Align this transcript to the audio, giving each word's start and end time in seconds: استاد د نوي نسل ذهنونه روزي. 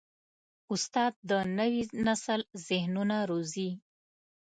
استاد 0.73 1.13
د 1.29 1.31
نوي 1.57 1.83
نسل 2.05 2.41
ذهنونه 2.67 3.17
روزي. 3.29 3.69